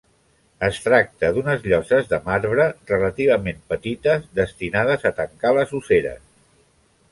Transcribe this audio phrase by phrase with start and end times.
[0.67, 6.27] Es tracta d'unes lloses de marbre relativament petites, destinades a tancar les osseres.